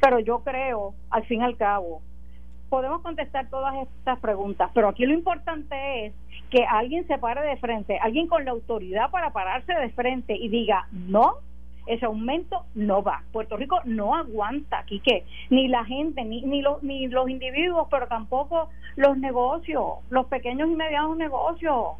[0.00, 2.02] Pero yo creo, al fin y al cabo,
[2.68, 6.14] podemos contestar todas estas preguntas, pero aquí lo importante es
[6.50, 10.48] que alguien se pare de frente, alguien con la autoridad para pararse de frente y
[10.48, 11.36] diga, no,
[11.86, 13.22] ese aumento no va.
[13.32, 17.88] Puerto Rico no aguanta aquí que ni la gente, ni, ni, los, ni los individuos,
[17.90, 21.96] pero tampoco los negocios, los pequeños y medianos negocios.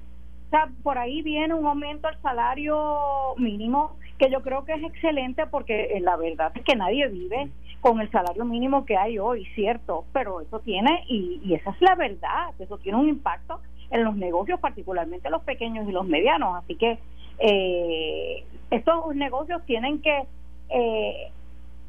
[0.46, 4.82] O sea, por ahí viene un aumento al salario mínimo que yo creo que es
[4.84, 9.18] excelente porque eh, la verdad es que nadie vive con el salario mínimo que hay
[9.18, 13.60] hoy, cierto, pero eso tiene, y, y esa es la verdad, eso tiene un impacto
[13.90, 16.56] en los negocios, particularmente los pequeños y los medianos.
[16.56, 16.98] Así que
[17.38, 20.26] eh, estos negocios tienen que
[20.70, 21.30] eh,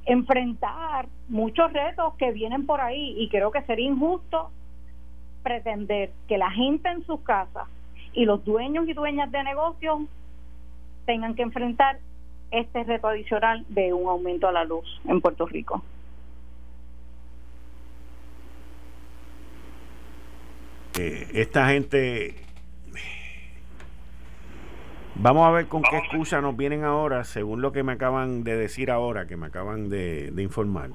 [0.05, 4.51] enfrentar muchos retos que vienen por ahí y creo que sería injusto
[5.43, 7.67] pretender que la gente en sus casas
[8.17, 9.99] y los dueños y dueñas de negocios
[11.05, 11.99] tengan que enfrentar
[12.49, 15.83] este reto adicional de un aumento a la luz en Puerto Rico.
[20.97, 22.33] Eh, esta gente
[25.13, 28.57] vamos a ver con qué excusa nos vienen ahora según lo que me acaban de
[28.57, 30.89] decir ahora que me acaban de, informar.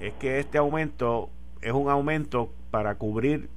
[0.00, 3.48] Es que este aumento es un aumento para cubrir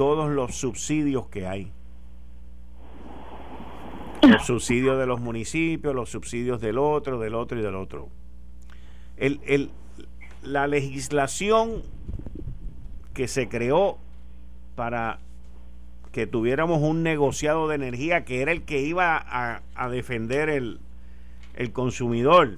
[0.00, 1.70] todos los subsidios que hay.
[4.22, 8.08] Los subsidios de los municipios, los subsidios del otro, del otro y del otro.
[9.18, 9.68] El, el,
[10.42, 11.82] la legislación
[13.12, 13.98] que se creó
[14.74, 15.18] para
[16.12, 20.80] que tuviéramos un negociado de energía que era el que iba a, a defender el,
[21.56, 22.56] el consumidor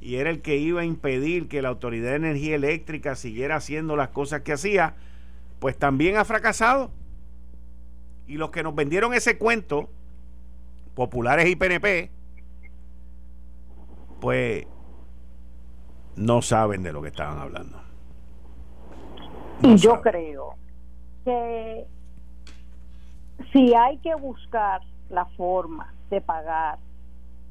[0.00, 3.94] y era el que iba a impedir que la Autoridad de Energía Eléctrica siguiera haciendo
[3.94, 4.96] las cosas que hacía,
[5.62, 6.90] pues también ha fracasado.
[8.26, 9.88] Y los que nos vendieron ese cuento,
[10.96, 12.10] populares y PNP,
[14.20, 14.66] pues
[16.16, 17.80] no saben de lo que estaban hablando.
[19.62, 20.56] y yo creo
[21.24, 21.86] que
[23.52, 26.80] si hay que buscar la forma de pagar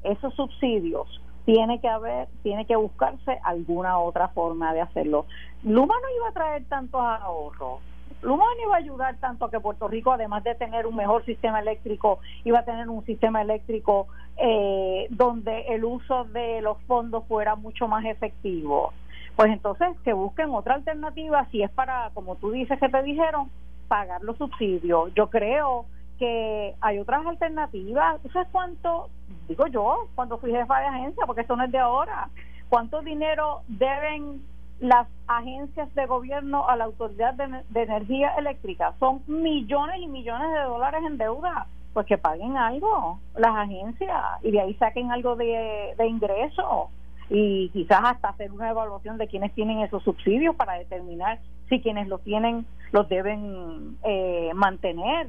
[0.02, 1.08] esos subsidios,
[1.46, 5.24] tiene que haber, tiene que buscarse alguna otra forma de hacerlo.
[5.62, 7.80] Luma no iba a traer tantos ahorros
[8.22, 11.24] Luma no iba a ayudar tanto a que Puerto Rico, además de tener un mejor
[11.24, 14.06] sistema eléctrico, iba a tener un sistema eléctrico
[14.36, 18.92] eh, donde el uso de los fondos fuera mucho más efectivo.
[19.34, 23.50] Pues entonces que busquen otra alternativa, si es para, como tú dices que te dijeron,
[23.88, 25.12] pagar los subsidios.
[25.14, 25.86] Yo creo
[26.18, 28.20] que hay otras alternativas.
[28.22, 29.08] ¿Tú sabes cuánto,
[29.48, 32.28] digo yo, cuando fui jefa de agencia, porque esto no es de ahora,
[32.68, 34.40] cuánto dinero deben
[34.82, 38.94] las agencias de gobierno a la Autoridad de, Energía Eléctrica?
[38.98, 41.66] Son millones y millones de dólares en deuda.
[41.94, 46.88] Pues que paguen algo las agencias y de ahí saquen algo de, de ingreso
[47.28, 52.08] y quizás hasta hacer una evaluación de quienes tienen esos subsidios para determinar si quienes
[52.08, 55.28] los tienen los deben eh, mantener.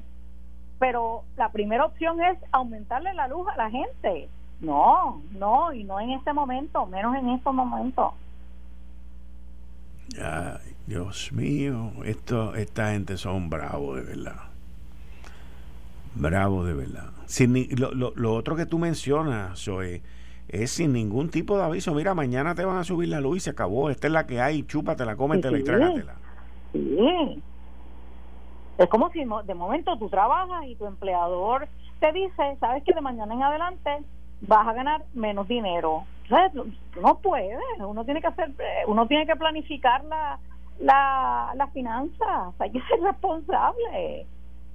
[0.79, 4.29] Pero la primera opción es aumentarle la luz a la gente.
[4.59, 8.13] No, no, y no en este momento, menos en estos momentos.
[10.21, 14.41] Ay, Dios mío, esto, esta gente son bravos de verdad.
[16.15, 17.09] Bravos de verdad.
[17.25, 20.01] Sin, lo, lo, lo otro que tú mencionas, Zoe,
[20.49, 21.93] es sin ningún tipo de aviso.
[21.93, 23.89] Mira, mañana te van a subir la luz y se acabó.
[23.89, 26.15] Esta es la que hay, chúpatela, cómetela y trágatela.
[26.73, 27.41] Sí.
[28.77, 31.67] Es como si de momento tú trabajas y tu empleador
[31.99, 33.89] te dice, sabes que de mañana en adelante
[34.41, 36.03] vas a ganar menos dinero.
[37.01, 40.39] No puede, uno tiene que hacer, eh, uno tiene que planificar la,
[40.79, 44.25] la, las finanzas, hay que ser responsable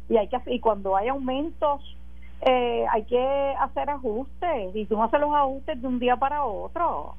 [0.09, 1.97] y hay que y cuando hay aumentos
[2.41, 6.45] eh, hay que hacer ajustes y tú no haces los ajustes de un día para
[6.45, 7.15] otro.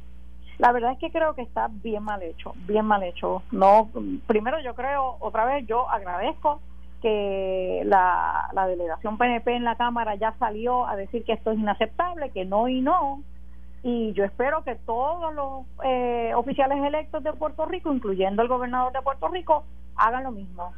[0.57, 3.43] La verdad es que creo que está bien mal hecho, bien mal hecho.
[3.51, 3.89] No,
[4.27, 6.59] primero yo creo, otra vez yo agradezco
[7.01, 11.59] que la, la delegación PNP en la Cámara ya salió a decir que esto es
[11.59, 13.21] inaceptable, que no y no.
[13.83, 18.91] Y yo espero que todos los eh, oficiales electos de Puerto Rico, incluyendo el gobernador
[18.91, 19.63] de Puerto Rico,
[19.95, 20.73] hagan lo mismo.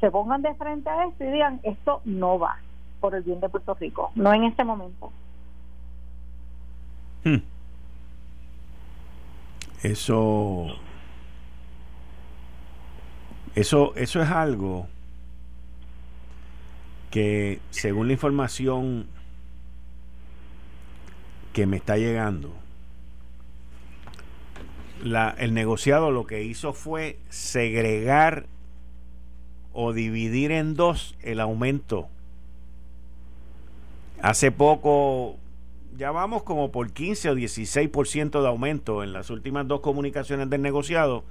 [0.00, 2.58] Se pongan de frente a esto y digan, esto no va
[3.00, 5.12] por el bien de Puerto Rico, no en este momento.
[7.24, 7.38] Hmm.
[9.82, 10.66] Eso,
[13.54, 14.86] eso, eso es algo
[17.10, 19.06] que según la información
[21.54, 22.52] que me está llegando,
[25.38, 28.46] el negociado lo que hizo fue segregar
[29.72, 32.08] o dividir en dos el aumento.
[34.20, 35.36] Hace poco,
[35.96, 40.60] ya vamos como por 15 o 16% de aumento en las últimas dos comunicaciones del
[40.60, 41.22] negociado,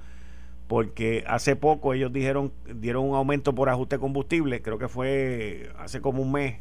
[0.68, 5.70] porque hace poco ellos dijeron, dieron un aumento por ajuste de combustible, creo que fue
[5.78, 6.56] hace como un mes,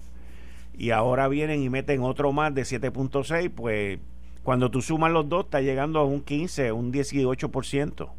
[0.74, 4.00] y ahora vienen y meten otro más de 7.6, pues
[4.44, 8.10] cuando tú sumas los dos está llegando a un 15, un 18%.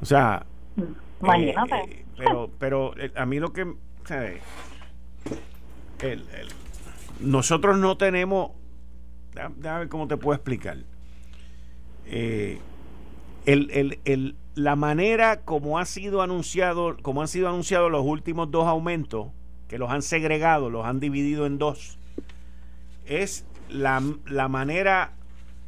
[0.00, 0.46] O sea,
[0.78, 3.74] eh, eh, pero, pero eh, a mí lo que
[7.20, 8.52] nosotros no tenemos,
[9.34, 10.78] déjame ver cómo te puedo explicar.
[12.06, 12.60] Eh,
[14.54, 19.28] la manera como ha sido anunciado, como han sido anunciados los últimos dos aumentos,
[19.68, 21.98] que los han segregado, los han dividido en dos,
[23.06, 25.12] es la, la manera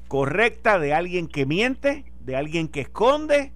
[0.09, 3.53] correcta de alguien que miente, de alguien que esconde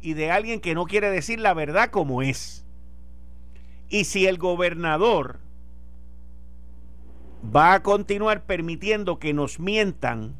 [0.00, 2.64] y de alguien que no quiere decir la verdad como es.
[3.88, 5.40] Y si el gobernador
[7.54, 10.36] va a continuar permitiendo que nos mientan,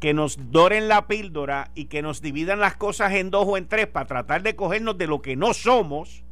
[0.00, 3.68] que nos doren la píldora y que nos dividan las cosas en dos o en
[3.68, 6.22] tres para tratar de cogernos de lo que no somos,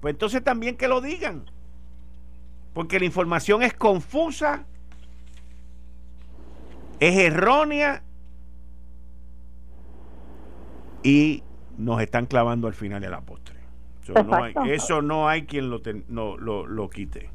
[0.00, 1.50] pues entonces también que lo digan.
[2.74, 4.64] Porque la información es confusa,
[7.00, 8.02] es errónea
[11.02, 11.42] y
[11.76, 13.58] nos están clavando al final de la postre.
[14.02, 17.30] Eso, no hay, eso no hay, quien lo, no, lo, lo quite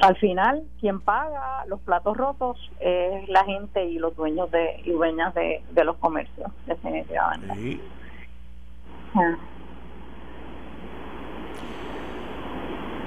[0.00, 4.90] al final quien paga los platos rotos es la gente y los dueños de y
[4.90, 7.80] dueñas de, los comercios definitivamente
[9.14, 9.36] ah.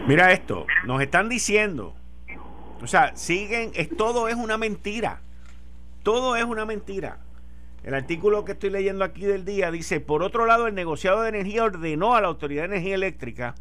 [0.07, 1.95] Mira esto nos están diciendo
[2.81, 5.21] o sea siguen es, todo es una mentira
[6.03, 7.19] todo es una mentira
[7.83, 11.29] el artículo que estoy leyendo aquí del día dice por otro lado el negociado de
[11.29, 13.55] energía ordenó a la autoridad de energía eléctrica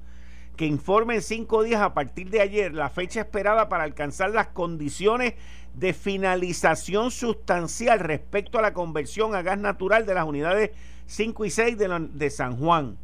[0.56, 4.48] que informe en cinco días a partir de ayer la fecha esperada para alcanzar las
[4.48, 5.34] condiciones
[5.74, 10.70] de finalización sustancial respecto a la conversión a gas natural de las unidades
[11.06, 12.96] 5 y 6 de, de San Juan.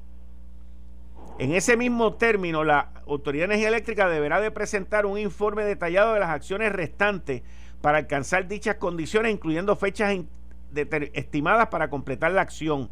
[1.39, 6.15] En ese mismo término, la Autoridad de Energía Eléctrica deberá de presentar un informe detallado
[6.15, 7.43] de las acciones restantes
[7.81, 10.17] para alcanzar dichas condiciones, incluyendo fechas
[11.13, 12.91] estimadas para completar la acción.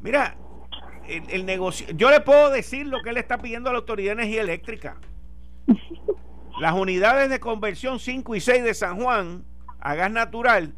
[0.00, 0.36] Mira,
[1.06, 1.86] el, negocio.
[1.94, 4.96] Yo le puedo decir lo que él está pidiendo a la Autoridad de Energía Eléctrica.
[6.58, 9.44] Las unidades de conversión 5 y 6 de San Juan
[9.78, 10.74] a gas natural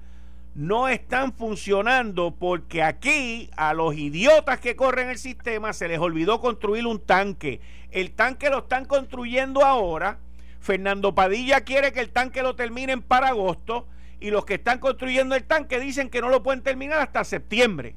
[0.55, 6.41] no están funcionando porque aquí a los idiotas que corren el sistema se les olvidó
[6.41, 7.61] construir un tanque.
[7.91, 10.19] El tanque lo están construyendo ahora.
[10.61, 13.87] Fernando Padilla quiere que el tanque lo terminen para agosto
[14.21, 17.97] y los que están construyendo el tanque dicen que no lo pueden terminar hasta septiembre.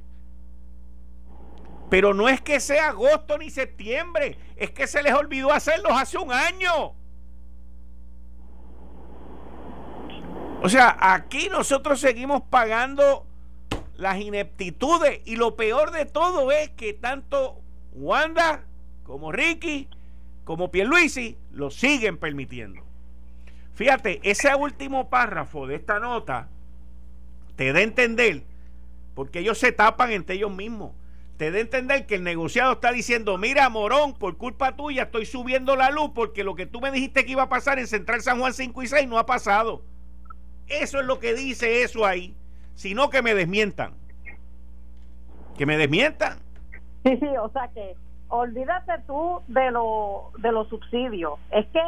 [1.89, 6.17] Pero no es que sea agosto ni septiembre, es que se les olvidó hacerlos hace
[6.17, 6.95] un año.
[10.61, 13.25] O sea, aquí nosotros seguimos pagando
[13.95, 17.61] las ineptitudes y lo peor de todo es que tanto
[17.93, 18.63] Wanda
[19.03, 19.87] como Ricky
[20.43, 22.81] como Pierluisi lo siguen permitiendo.
[23.73, 26.49] Fíjate, ese último párrafo de esta nota
[27.55, 28.43] te da a entender,
[29.13, 30.93] porque ellos se tapan entre ellos mismos,
[31.37, 35.25] te da a entender que el negociado está diciendo, mira, Morón, por culpa tuya estoy
[35.25, 38.21] subiendo la luz porque lo que tú me dijiste que iba a pasar en Central
[38.21, 39.83] San Juan 5 y 6 no ha pasado.
[40.67, 42.35] Eso es lo que dice eso ahí.
[42.75, 43.93] Sino que me desmientan.
[45.57, 46.39] Que me desmientan.
[47.03, 47.95] Sí, sí, o sea que
[48.29, 51.39] olvídate tú de, lo, de los subsidios.
[51.51, 51.81] Es que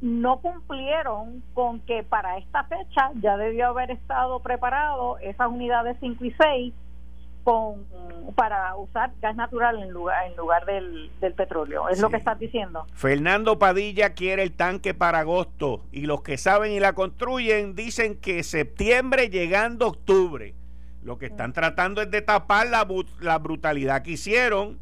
[0.00, 6.24] no cumplieron con que para esta fecha ya debió haber estado preparado esas unidades 5
[6.24, 6.74] y 6
[7.42, 7.86] con,
[8.34, 11.88] para usar gas natural en lugar, en lugar del, petróleo.
[11.88, 12.86] Es lo que estás diciendo.
[12.94, 18.16] Fernando Padilla quiere el tanque para agosto y los que saben y la construyen dicen
[18.16, 20.54] que septiembre llegando octubre.
[21.02, 22.86] Lo que están tratando es de tapar la,
[23.20, 24.78] la brutalidad que hicieron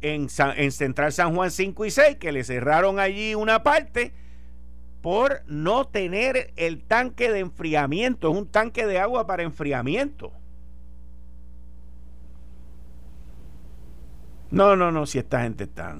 [0.00, 4.12] en, en Central San Juan 5 y 6, que le cerraron allí una parte
[5.02, 8.30] por no tener el tanque de enfriamiento.
[8.30, 10.32] Es un tanque de agua para enfriamiento.
[14.52, 15.96] No, no, no, si esta gente está...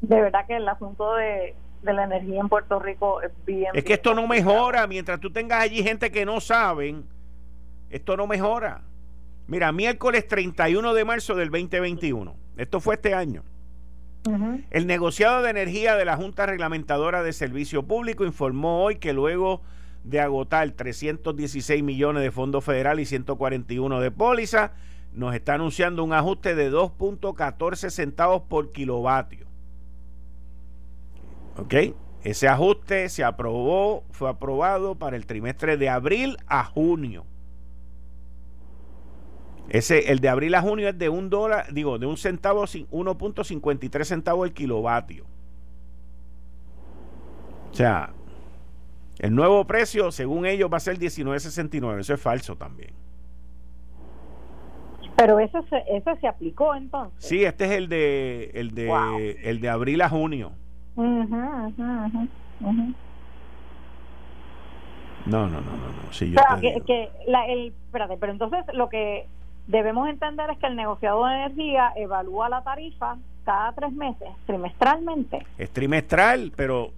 [0.00, 3.72] De verdad que el asunto de, la energía en Puerto Rico es bien...
[3.74, 7.04] Es que esto no mejora, mientras tú tengas allí gente que no saben,
[7.90, 8.82] esto no mejora.
[9.48, 13.42] Mira, miércoles 31 de marzo del 2021, esto fue este año.
[14.70, 19.62] El negociado de energía de la Junta Reglamentadora de Servicio Público informó hoy que luego
[20.02, 24.72] de agotar 316 millones de fondos federal y 141 de póliza,
[25.16, 29.46] nos está anunciando un ajuste de 2.14 centavos por kilovatio.
[31.56, 31.74] ¿Ok?
[32.22, 37.24] Ese ajuste se aprobó, fue aprobado para el trimestre de abril a junio.
[39.70, 44.04] Ese, el de abril a junio es de un dólar, digo, de un centavo, 1.53
[44.04, 45.24] centavos el kilovatio.
[47.72, 48.12] O sea,
[49.18, 52.00] el nuevo precio, según ellos, va a ser 19.69.
[52.00, 53.05] Eso es falso también.
[55.16, 57.24] Pero eso se, eso se aplicó entonces.
[57.24, 60.52] Sí, este es el de el de el de abril a junio.
[60.94, 61.24] No,
[65.24, 66.12] no, no, no, no.
[66.12, 66.40] Sí, yo
[66.86, 69.26] que, la, el, espérate, pero entonces lo que
[69.66, 75.44] debemos entender es que el negociador de energía evalúa la tarifa cada tres meses, trimestralmente.
[75.58, 76.92] Es trimestral, pero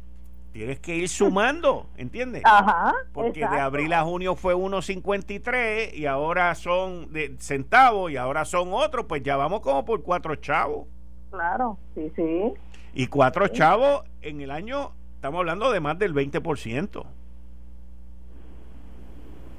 [0.59, 2.43] tienes que ir sumando, ¿entiendes?
[2.45, 2.93] Ajá.
[3.13, 8.71] Porque de abril a junio fue 1.53 y ahora son de centavos y ahora son
[8.73, 10.89] otros, pues ya vamos como por cuatro chavos.
[11.31, 12.55] Claro, sí, sí.
[12.93, 16.97] Y cuatro chavos en el año, estamos hablando de más del 20%.
[16.99, 17.07] O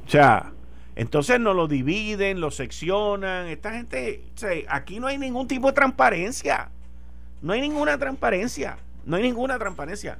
[0.05, 0.51] sea,
[0.97, 3.47] entonces no lo dividen, lo seccionan.
[3.47, 6.71] Esta gente, o sea, aquí no hay ningún tipo de transparencia.
[7.41, 8.79] No hay ninguna transparencia.
[9.05, 10.19] No hay ninguna transparencia.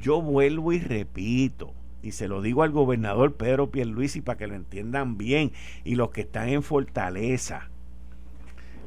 [0.00, 1.72] Yo vuelvo y repito,
[2.02, 5.52] y se lo digo al gobernador Pedro Pierluisi para que lo entiendan bien,
[5.84, 7.70] y los que están en Fortaleza.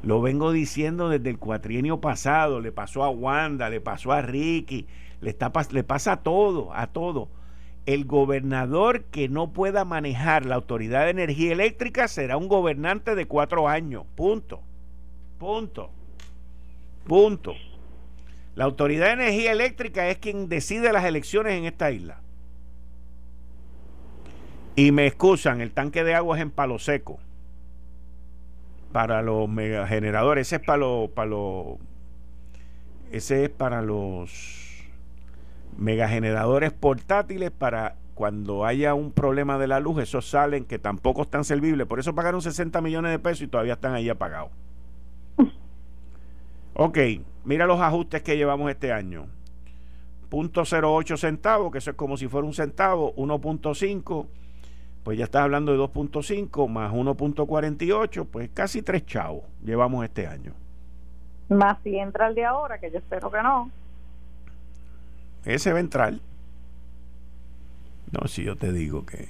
[0.02, 4.86] Lo vengo diciendo desde el cuatrienio pasado, le pasó a Wanda, le pasó a Ricky,
[5.20, 7.28] le, está, le pasa a todo, a todo.
[7.84, 13.26] El gobernador que no pueda manejar la Autoridad de Energía Eléctrica será un gobernante de
[13.26, 14.04] cuatro años.
[14.14, 14.60] Punto.
[15.38, 15.90] Punto.
[17.06, 17.54] Punto.
[18.54, 22.20] La Autoridad de Energía Eléctrica es quien decide las elecciones en esta isla.
[24.76, 27.18] Y me excusan, el tanque de agua es en palo seco.
[28.92, 31.78] Para los megageneradores, ese es para los, para los
[33.12, 34.30] ese es para los
[35.76, 41.42] megageneradores portátiles para cuando haya un problema de la luz, esos salen que tampoco están
[41.44, 41.86] servibles.
[41.86, 44.50] Por eso pagaron 60 millones de pesos y todavía están ahí apagados.
[46.74, 46.98] Ok,
[47.44, 49.26] mira los ajustes que llevamos este año.
[50.30, 54.26] 0.08 centavos, que eso es como si fuera un centavo, 1.5,
[55.02, 60.54] pues ya estás hablando de 2.5 más 1.48, pues casi 3 chavos llevamos este año.
[61.48, 63.70] Más si entra el de ahora, que yo espero que no.
[65.44, 66.14] Ese va a entrar.
[68.12, 69.28] No, si yo te digo que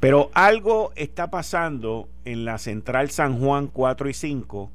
[0.00, 4.70] Pero algo está pasando en la central San Juan 4 y 5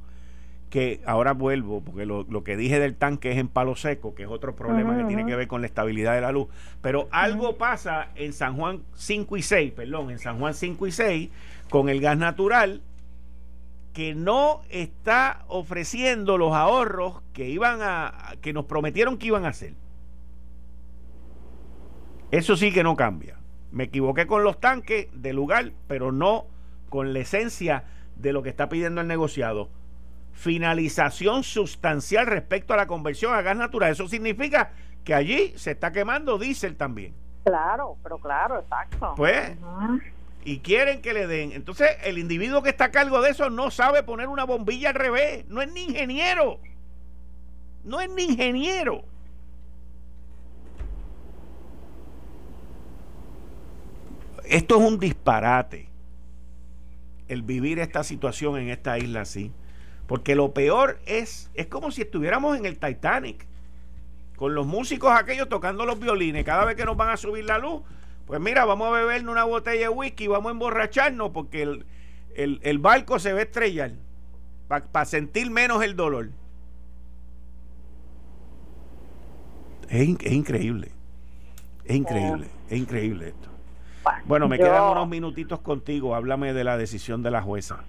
[0.70, 4.30] que ahora vuelvo, porque lo, que dije del tanque es en palo seco, que es
[4.30, 6.48] otro problema que tiene que ver con la estabilidad de la luz.
[6.82, 10.92] Pero algo pasa en San Juan 5 y 6, perdón, en San Juan 5 y
[10.92, 11.30] 6,
[11.70, 12.82] con el gas natural,
[13.94, 19.50] que no está ofreciendo los ahorros que iban a, que nos prometieron que iban a
[19.50, 19.74] hacer.
[22.30, 23.40] Eso sí que no cambia.
[23.72, 26.46] Me equivoqué con los tanques de lugar, pero no
[26.90, 27.86] con la esencia
[28.18, 29.70] de lo que está pidiendo el negociado
[30.38, 33.92] finalización sustancial respecto a la conversión a gas natural.
[33.92, 34.72] Eso significa
[35.04, 37.16] que allí se está quemando diésel también.
[37.44, 39.16] Claro, pero claro, exacto.
[39.18, 39.58] Pues,
[40.44, 41.54] y quieren que le den.
[41.54, 44.96] Entonces, el individuo que está a cargo de eso no sabe poner una bombilla al
[44.96, 45.46] revés.
[45.48, 46.60] No es ni ingeniero.
[47.84, 49.04] No es ni ingeniero.
[54.46, 55.90] Esto es un disparate.
[57.28, 59.52] El vivir esta situación en esta isla así.
[60.08, 63.46] Porque lo peor es, es como si estuviéramos en el Titanic,
[64.38, 66.46] con los músicos aquellos tocando los violines.
[66.46, 67.82] Cada vez que nos van a subir la luz,
[68.26, 71.82] pues mira, vamos a bebernos una botella de whisky, vamos a emborracharnos porque
[72.36, 73.92] el, barco se va a estrellar
[74.68, 76.30] para sentir menos el dolor.
[79.90, 80.92] Es, increíble,
[81.86, 83.50] es increíble, es increíble esto.
[84.26, 86.16] Bueno, me quedan unos minutitos contigo.
[86.16, 87.84] Háblame de la decisión de la jueza.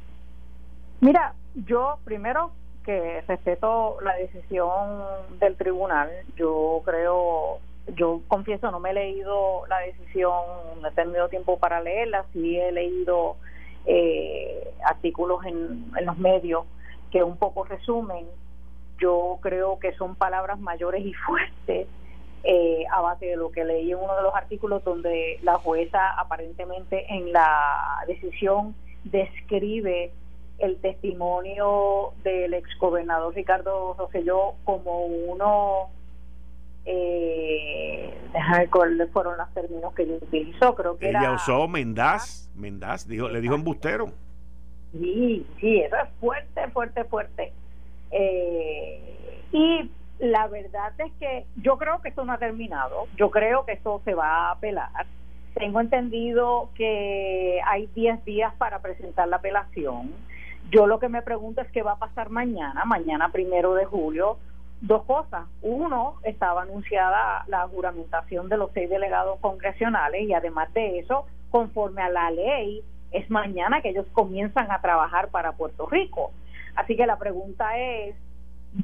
[1.00, 2.52] Mira, yo primero
[2.84, 5.02] que respeto la decisión
[5.38, 7.58] del tribunal, yo creo,
[7.94, 10.32] yo confieso, no me he leído la decisión,
[10.80, 13.36] no he tenido tiempo para leerla, sí he leído
[13.86, 16.64] eh, artículos en, en los medios
[17.10, 18.26] que un poco resumen,
[18.98, 21.86] yo creo que son palabras mayores y fuertes
[22.44, 26.10] eh, a base de lo que leí en uno de los artículos donde la jueza
[26.18, 28.74] aparentemente en la decisión
[29.04, 30.12] describe
[30.58, 35.90] el testimonio del exgobernador Ricardo Rosselló como uno
[36.84, 38.12] eh,
[38.52, 43.40] ver cuáles fueron los términos que utilizó creo que ella usó Mendaz Mendaz dijo le
[43.40, 44.06] dijo embustero.
[44.92, 47.52] Sí sí eso es fuerte fuerte fuerte.
[48.10, 53.64] Eh, y la verdad es que yo creo que esto no ha terminado yo creo
[53.64, 55.06] que esto se va a apelar.
[55.54, 60.12] Tengo entendido que hay 10 días para presentar la apelación
[60.70, 64.38] yo lo que me pregunto es qué va a pasar mañana, mañana primero de julio.
[64.80, 65.46] Dos cosas.
[65.62, 72.02] Uno, estaba anunciada la juramentación de los seis delegados congresionales y además de eso, conforme
[72.02, 76.32] a la ley, es mañana que ellos comienzan a trabajar para Puerto Rico.
[76.76, 78.14] Así que la pregunta es,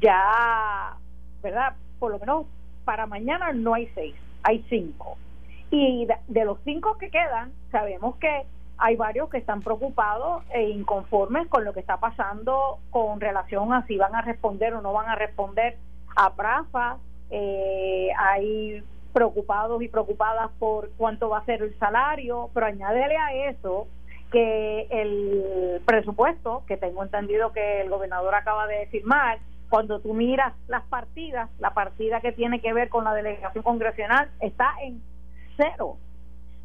[0.01, 0.97] ya,
[1.43, 1.75] ¿verdad?
[2.01, 2.47] Por lo menos
[2.85, 5.17] para mañana no hay seis, hay cinco.
[5.71, 8.47] Y de los cinco que quedan, sabemos que
[8.79, 13.87] hay varios que están preocupados e inconformes con lo que está pasando con relación a
[13.87, 15.77] si van a responder o no van a responder
[16.17, 16.99] a Prafa.
[17.31, 23.49] Eh, hay preocupados y preocupadas por cuánto va a ser el salario, pero añádele a
[23.49, 23.87] eso
[24.33, 30.53] que el presupuesto, que tengo entendido que el gobernador acaba de firmar, cuando tú miras
[30.69, 35.01] las partidas, la partida que tiene que ver con la delegación congresional está en
[35.57, 35.97] cero.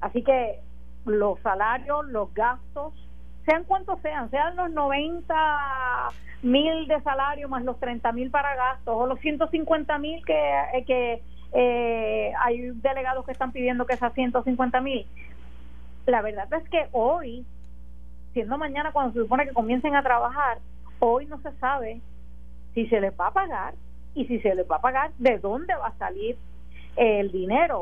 [0.01, 0.59] Así que
[1.05, 2.93] los salarios, los gastos,
[3.45, 5.35] sean cuantos sean, sean los 90
[6.41, 10.33] mil de salario más los 30 mil para gastos o los 150 mil que,
[10.73, 11.21] eh, que
[11.51, 15.05] eh, hay delegados que están pidiendo que sea 150 mil.
[16.05, 17.45] La verdad es que hoy,
[18.33, 20.59] siendo mañana cuando se supone que comiencen a trabajar,
[20.99, 22.01] hoy no se sabe
[22.73, 23.73] si se les va a pagar
[24.15, 26.37] y si se les va a pagar, de dónde va a salir
[26.95, 27.81] el dinero.